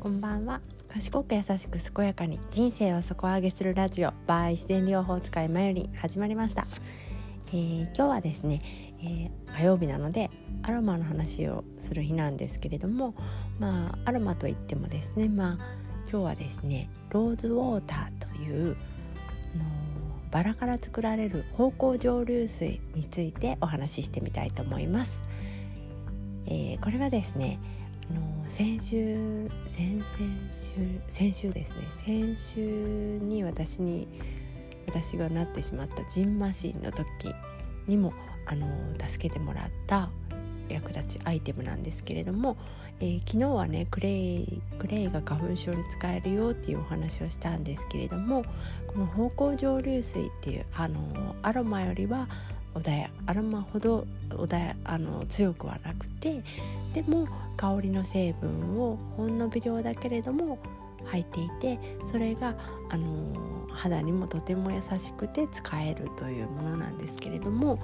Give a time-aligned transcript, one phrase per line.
[0.00, 0.62] こんばんは。
[0.88, 6.66] 賢く優しく健やかに人生を底上げするラジオバー自然療法使いまより始まりました、
[7.48, 8.62] えー、今日はですね、
[9.02, 10.30] えー、火曜日なので
[10.62, 13.14] アロマの話をする日なんですけれども
[13.58, 15.76] まあアロマといってもですねまあ
[16.10, 18.76] 今日はですねローズウォーターというの
[20.30, 25.22] バラから作られる芳香蒸留水についてお話ししてみたいと思います、
[26.46, 27.58] えー、これはですね
[28.10, 30.04] あの先週先々
[30.52, 31.86] 週先週ですね。
[31.92, 34.08] 先週に私に
[34.86, 37.32] 私がなってしまったジンマシンの時
[37.86, 38.12] にも
[38.46, 38.66] あの
[38.98, 40.10] 助けてもらった
[40.68, 42.56] 役立ちアイテムなんですけれども、
[43.00, 48.44] えー、昨日はねクレイクレイが花粉症に使えるよっていうお話をしたんですけれども
[48.88, 52.28] この芳香蒸留水っていうあのアロマよりは
[52.74, 56.42] 穏やアロマほど穏やあの強くはなくて
[56.94, 60.58] でも香りの成分をほんの微量だけれども
[61.04, 62.54] 入っていてそれが
[62.88, 67.80] あの肌にもとても優しくて使えるというものなんですけれども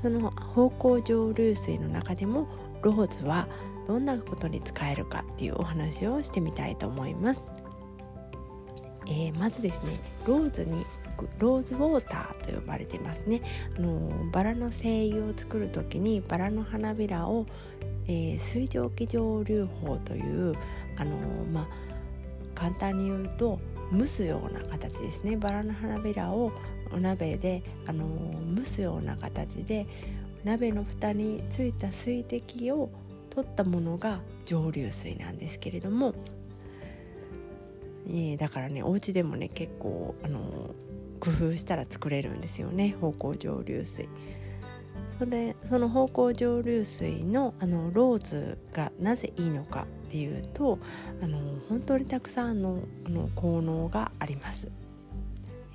[0.00, 2.48] その芳香蒸留水の中でも
[2.82, 3.46] ローズは
[3.86, 7.51] どんなことに使えるかっていうお話をしてみたいと思います。
[9.06, 10.84] えー、まずですねローズに
[11.38, 13.42] ローズウォーターと呼ばれてますね。
[13.76, 17.46] あのバラの精油を作る時にバラの花びらを、
[18.06, 20.54] えー、水蒸気蒸留法という
[20.96, 21.16] あの
[21.52, 21.68] まあ
[22.54, 23.60] 簡単に言うと
[23.96, 25.36] 蒸すような形ですね。
[25.36, 26.52] バラの花びらを
[26.92, 28.04] お鍋であの
[28.56, 29.86] 蒸すような形で
[30.44, 32.90] 鍋の蓋についた水滴を
[33.30, 36.14] 取ったものが蒸留水なんですけれども、
[38.08, 40.74] えー、だからねお家でもね結構あの
[41.20, 44.08] 工夫したら作れるんですよね芳香蒸留水。
[45.18, 50.78] それその芳香蒸留水のあのローズがなぜいいのかっていうと
[51.22, 54.68] あの本当にたくさんのあの効能があります。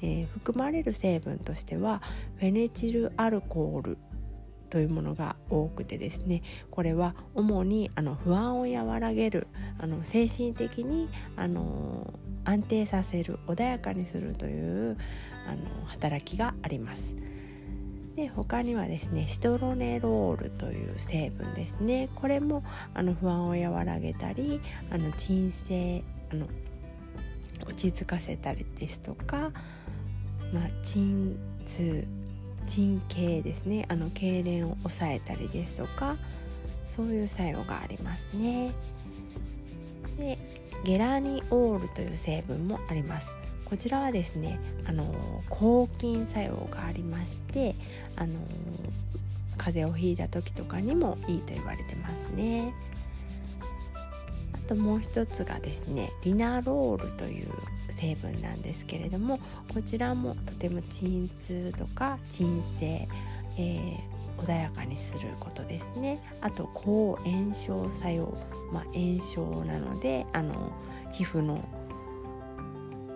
[0.01, 2.01] えー、含まれる成分としては
[2.35, 3.97] フェネチルアルコール
[4.69, 9.47] というものが多くてですねこれは主にあの不安を和らげる
[9.79, 12.13] あの精神的にあの
[12.43, 14.97] 安定させる穏やかにするという
[15.47, 17.13] あの働きがあります。
[18.15, 22.63] で他にはですねシトロネロールという成分ですねこれも
[22.95, 26.47] あの不安を和らげたりあの鎮静あの
[27.63, 29.51] 落ち着かせたりですとか、
[30.51, 32.07] まあ、鎮痛
[32.67, 33.85] 鎮経ですね。
[33.89, 36.17] あの痙攣を抑えたりですとか
[36.85, 38.71] そういう作用がありますね。
[40.17, 40.37] で
[40.83, 43.29] ゲラニオールという成分もあります。
[43.65, 45.03] こちらはですねあの
[45.49, 47.75] 抗菌作用がありまして
[48.15, 48.33] あの
[49.57, 52.73] 風邪をひいた時とかにもいいと言われてますね。
[54.67, 57.49] ともう一つがですねリナロールという
[57.91, 59.39] 成分なんですけれども
[59.73, 63.97] こちらもとても鎮痛とか鎮静、えー、
[64.37, 66.19] 穏やかにすることですね。
[66.41, 68.37] あと抗炎症作用、
[68.71, 70.71] まあ、炎症なのであの
[71.11, 71.63] 皮膚の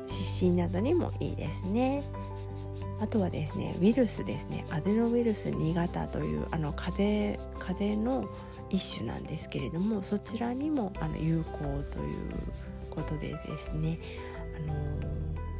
[0.07, 2.03] 湿疹などにもいいですね。
[3.01, 4.63] あとはですねウイルスですね。
[4.69, 8.29] アデノウイルス2型というあの風風の
[8.69, 11.83] 一種なんですけれどもそちらにもあの有効という
[12.91, 13.99] ことでですね
[14.55, 15.01] あの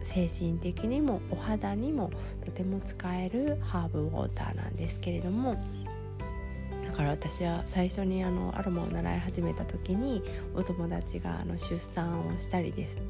[0.04, 2.12] 精神的にもお肌にも
[2.46, 5.56] とても使えるハーブウォーターなんですけれども
[6.92, 10.22] だから私は最初にあのアロマを習い始めた時に
[10.54, 13.02] お友達があの出産をしたりです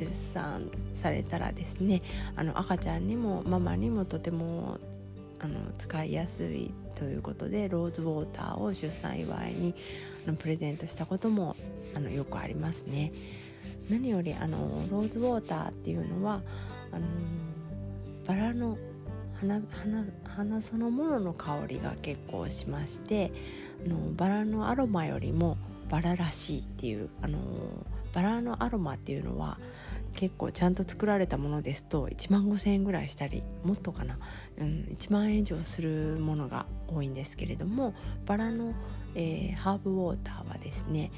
[0.00, 2.02] 出産されたらですね
[2.36, 4.78] あの赤ちゃんにもママにもとても
[5.40, 9.74] あの使いやすいということでローズウォーターを出産祝いに
[10.26, 11.56] あのプレゼントしたことも
[11.96, 13.12] あのよくありますね。
[13.88, 14.58] 何よりあの
[14.90, 16.42] ローズウォーターっていうのは
[16.92, 17.06] あの
[18.26, 18.76] バラの
[19.34, 20.04] 花花
[20.36, 23.32] 花そのものの香りが結構しまして
[23.84, 25.56] あのバラのアロマよりも
[25.88, 27.38] バラらしいっていうあの
[28.12, 29.58] バラのアロマっていうのは
[30.14, 34.18] 結構ちゃんと作られたものですと1万5,000円ぐらいしたりもっとかな、
[34.58, 37.94] うん、1万円以上するものが多いんですけれども
[38.26, 38.74] バラの、
[39.14, 41.10] えー、ハーブウォーターはですね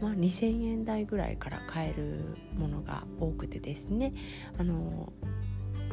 [0.00, 4.14] まあ、2,000円台ぐらいから買えるものが多くてですね
[4.58, 5.12] あの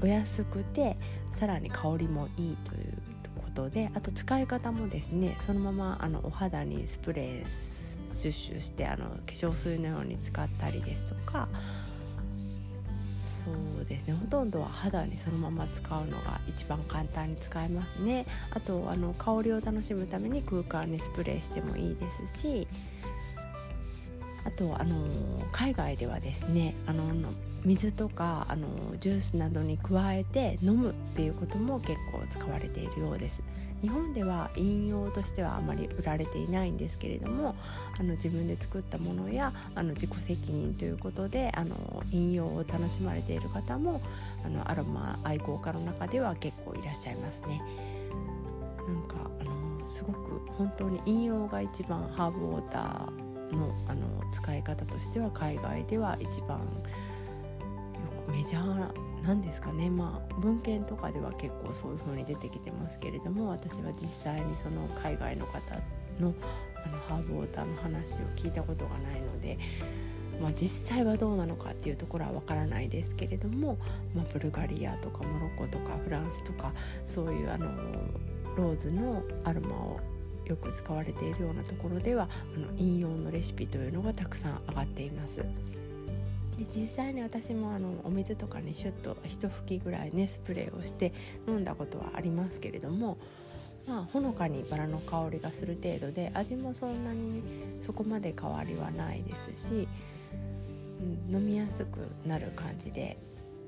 [0.02, 0.98] お安くて
[1.34, 2.94] さらに香りもいいという
[3.58, 7.46] ことであと使い方もですねそのままあのお肌にスプレー
[8.14, 11.48] シュッシュしてあの化粧水のように使ったりですとか
[13.46, 18.26] そうですねほとんどは肌にそのまま使うのが一番簡単に使えますね。
[18.52, 22.68] あとあの香りを楽しむために空間にスプレーしてもいいですし
[24.48, 25.06] あとあの
[25.52, 27.04] 海外ではですねあの
[27.66, 28.68] 水とかあの
[29.02, 33.44] ジュースなどに加えて飲むっていうことも結構使われているようです。
[33.82, 37.56] 日本では飲用としてはあまり売られていないんですけれども
[38.00, 44.02] あの自分で作ったものやあの自己責任ということであの飲用を楽しまれている方も
[44.44, 47.62] あのアロマ愛好家の中では結構いらっしゃいますね。
[48.88, 56.60] なんかあのすごく本当に飲用が一番ハーブウォーターのあの使い方としては海外では一番
[58.30, 59.90] メジャーなんですかね。
[59.90, 65.60] まあ文献とかでは結構そういう風に出てきてますけれども私は実際にその海外の方
[66.20, 66.34] の
[66.86, 69.58] あのハーブウォーターの話を聞いたことがないので、
[70.42, 73.78] まあ、実際はどうなのかっていうところはわからないですけれども、
[74.16, 76.72] まあ、ブルガリアとかモロッコとかフランスとか
[77.06, 77.68] そういうあの
[78.56, 80.00] ローズのアロマを
[80.48, 85.44] よく使われているようなところではあの引用のレシピというのがたくさん上がっています。
[86.58, 91.14] で実際に私もあのお水とかにシュッと一吹きぐらいねスプレーをして
[91.48, 93.18] 飲んだことはありますけれども
[93.88, 97.44] まあほのかにバラの香りがする程度で味もそんなに
[97.82, 99.88] そこまで変わりはないですし、
[101.30, 103.18] うん、飲みやすくなる感じで、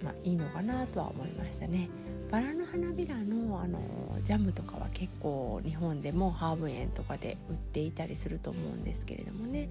[0.03, 1.89] まあ、いいのかなとは思いましたね。
[2.31, 3.79] バラの花びらのあの
[4.23, 9.69] ジャムとかは結構日本でもハーブ園とかで売っていたりすると思うんですけれどもね、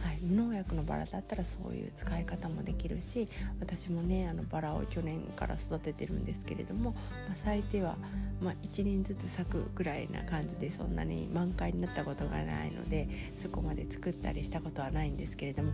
[0.00, 3.28] はい、無農薬のバラだったらそういう使い方もできるし
[3.60, 7.96] 私もねあのバラを去年から育ててるんですけれども、まあ、咲いては、
[8.40, 13.06] まあ、1輪ずつ咲くぐらいな感じでそんなに満開になったことがないので
[13.38, 15.72] そこまで作ったりしたことはないんですけれども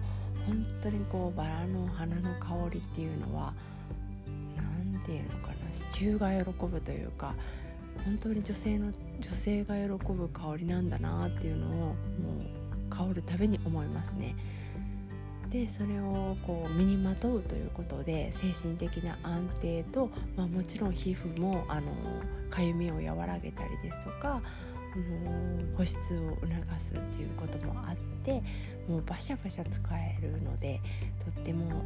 [0.48, 3.54] 本当にこうバラの花の香りっていうのは
[4.56, 7.34] 何て言うのかな地球が喜ぶというか
[8.04, 11.94] 本当に女性の女性が喜ぶ香りなんだなっていうのをもう
[12.90, 14.34] 香るたびに思いますね。
[15.50, 21.92] でそれをこう身にまとうということで精神的な安定と、まあ、もちろん皮膚もあの
[22.50, 24.40] かゆみを和らげたりですとか、
[24.94, 28.42] あの保湿を促すっていうこともあって
[28.88, 30.80] もうバシャバシャ使えるので
[31.24, 31.84] とっても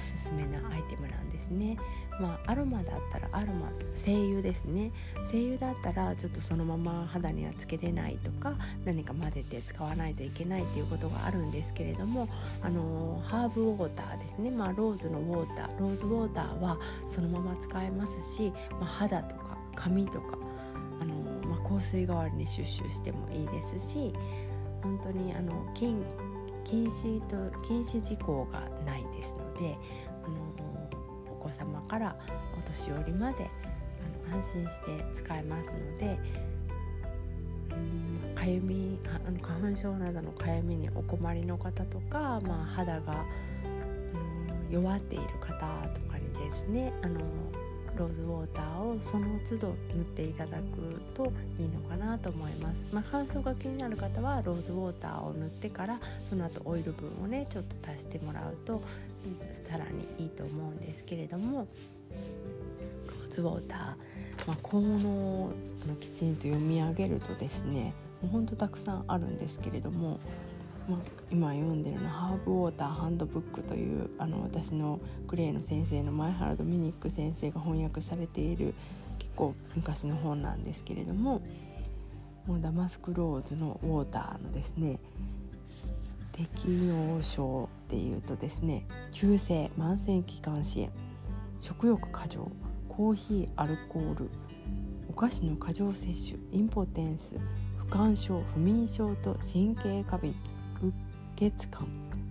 [0.00, 1.76] おすすめなアイテムなんですね。
[2.18, 4.92] まあ、アロマだったらアロマ精油ですね。
[5.30, 8.54] 精油だったらちょっとそのまま肌にはつけれないとか
[8.86, 12.28] 何か混ぜて使わないといけないっていうことがあるんですけれども
[12.62, 15.78] あのハーブウォーターですね、まあ、ローズのウォーター。
[15.78, 20.38] ローズウォーターはそのまま使えますし、まあ、肌とか髪とか
[21.00, 21.14] あの、
[21.46, 24.12] まあ、香水代わりにシュッシュしてもいいですし
[24.82, 25.70] 本当にあの
[26.64, 27.36] 禁止と
[27.66, 29.76] 禁止事項がないですので
[30.24, 30.36] あの
[31.30, 32.16] お子様から
[32.58, 33.50] お年寄りまで
[34.30, 36.18] あの安心して使えますので
[38.34, 43.24] かゆみあの花粉症などのかゆみにお困りの方とか、まあ、肌が
[44.70, 45.48] 弱っている方
[45.94, 47.20] とかにですねあの
[47.96, 55.98] ローズウォーターをその都度塗っていただくといいのかなと思います、まあ、乾燥が気になる方はローズウォーターを塗ってから
[56.28, 58.82] その後オイル分をねちょっと足してもらうと
[59.68, 61.66] さらにいいと思うんですけれども
[63.06, 63.78] ローズウォーター、
[64.46, 65.52] まあ、効能を
[66.00, 67.92] きちんと読み上げるとですね
[68.22, 70.20] もうほんとたくさんあるんですけれども、
[71.30, 78.74] 今読んでるの「ハーブウォーターハンドブック」というあの私のクレイの先生の前原ドミニック先生が翻訳されている
[79.18, 81.40] 結構昔の本なんですけれども
[82.46, 84.98] もうダマスクローズのウォーターのですね
[86.32, 90.92] 適応症っていうとですね急性慢性気管支炎
[91.58, 92.50] 食欲過剰
[92.88, 94.30] コーヒーアルコール
[95.08, 97.36] お菓子の過剰摂取インポテンス
[97.76, 100.34] 不感症不眠症と神経過敏
[101.40, 101.88] 血管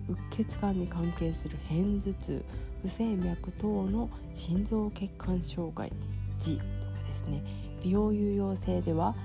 [0.08, 2.44] うっ血管に関係する片頭痛
[2.82, 5.92] 不整脈等の心臓血管障害
[6.38, 6.64] 痔とか
[7.08, 7.42] ですね。
[7.82, 9.16] 美容有用性では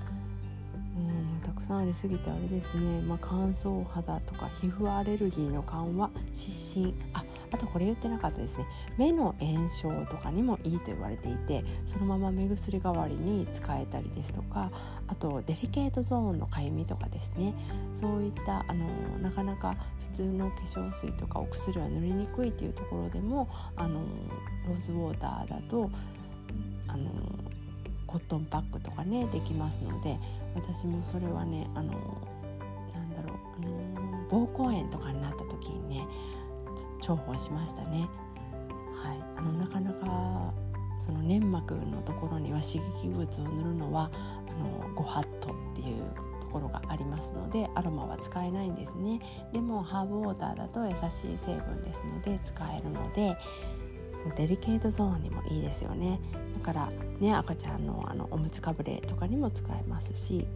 [0.96, 8.66] うんたくさんありすぎてあれですね、まあ、乾燥肌とか皮膚アレルギーの緩和湿疹ああとこれ言ってなかったですね。
[8.96, 14.70] 目の炎症とかにもいいと言われていてそのまま目薬代わりに使えたりですとか
[15.06, 17.54] あとデリケートゾーンのかゆみとかですね。
[18.00, 18.86] そういったあの
[19.20, 19.76] なかなか
[20.10, 24.00] 普通の化粧水とかお薬は塗りにくいっていうところでもあの
[24.66, 25.90] ローズウォーターだと
[26.88, 27.10] あの
[28.06, 30.18] コットンパックとかねできますので
[30.54, 31.92] 私もそれはねあの
[32.94, 36.06] なんだろうあの膀胱炎とかになった時にね
[37.06, 38.08] 重宝しましたね。
[38.94, 40.52] はい、あのなかなか
[40.98, 44.10] その粘膜のところには刺激物を塗るのは
[44.48, 46.02] あのご法度っていう
[46.40, 49.20] ところがありますのでアロマは使えないんですね。
[49.52, 53.36] でもハーブウォーターだと優しい成分ですので使えるので
[54.34, 56.18] デリケートゾーンにもいいですよね。
[56.58, 60.46] だからね赤ちゃんのあのおむつかぶれとかにも使えますし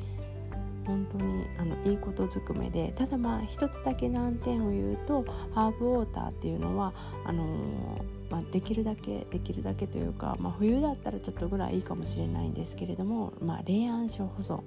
[0.90, 6.92] 本当にあのいいことずくめでただまあ一つだけ難点を言うとハーブウォーターっていうのは
[7.24, 14.62] あのー、まあ、できるだけできるだけというか、まあ、冬だったらちょっとぐらいいいかもしれないんですけれども、まあ、冷暗所保存。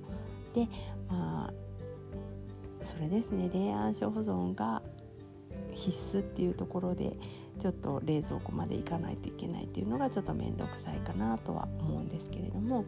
[0.53, 0.67] で、
[1.09, 1.53] まあ、
[2.81, 3.49] それですね。
[3.53, 4.81] 冷暗所保存が
[5.73, 7.17] 必須っていうところで
[7.59, 12.85] ちょっと冷蔵庫まで行かないといけないっていうのがちょっと面倒くさいかなとは思うんですけれども。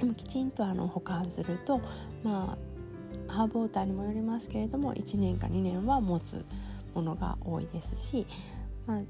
[0.00, 1.80] でもきちんとあの保管すると
[2.22, 2.56] ま
[3.28, 6.44] あハーブウォーターにもよりますけれども1年か2年は持つ
[6.94, 8.26] ものが多いですし、
[8.86, 9.00] まあ、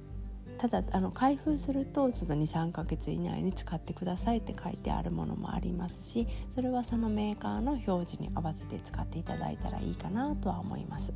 [0.58, 11.12] ただあの開封するとちょっと23ヶ月以内に使ってくださいって書いてあるものもありますしそれはそのメーカーの表示に合わせて使っていただいたらいいかなとは思います。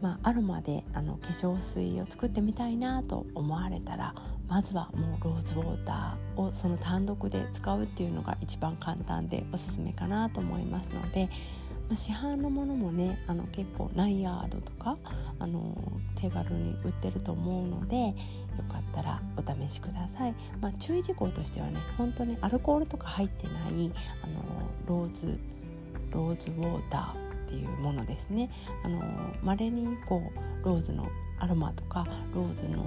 [0.00, 4.14] まあ、アロマであの化粧水を作ってみたいなと思われたら
[4.50, 11.28] まずはもうローズウォーターをその単独で使うっていうのが一番簡単でおすすめかなと思いますので、
[11.88, 14.98] まあ、市販のものもねあの結構ナイヤードとか
[15.38, 15.74] あの
[16.16, 18.12] 手軽に売ってると思うのでよ
[18.68, 23.92] かったらお試しください、まあ、注意事項としてはね本当にアルコールとか入ってない
[24.22, 24.42] あの
[24.88, 25.38] ローズ
[26.10, 28.50] ローズウォーターっていうものですね。
[28.84, 29.00] あの
[29.42, 30.22] 稀にこ
[30.62, 32.84] うローズのアロマとかローズの、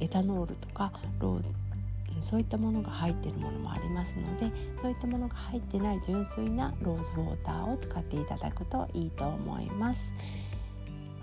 [0.00, 1.42] エタノールとかロー
[2.20, 4.50] そういったものが入っているものもありますので
[4.80, 10.12] そういったものが入ってない純粋なローズウォーターを使っていただくといいと思います。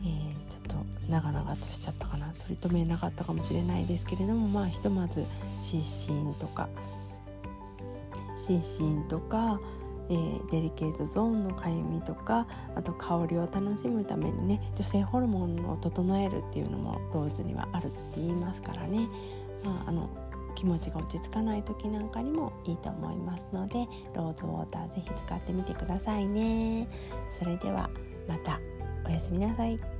[0.02, 5.26] えー、ちょっと長々としちゃったかな取り留めなかったかもしれないですけれどもまあひとまず
[5.64, 6.70] 湿疹とか
[8.38, 9.60] 湿疹とか
[10.10, 19.08] えー、デリケートゾーンのかゆみとかあと香りを楽しむためにね女性ホルモンを整えるっていうのもローズにはあるって言いますからね、
[19.64, 20.10] まあ、あの
[20.56, 26.88] 気持ちが落ち着かない時なんかにもいいと思いますのでローズウォーター是非使ってみてくださいね。
[27.38, 27.90] それでは
[28.28, 28.60] また
[29.06, 29.95] おやすみなさい。